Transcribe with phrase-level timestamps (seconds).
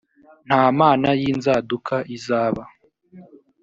[0.47, 2.63] nta mana y inzaduka izaba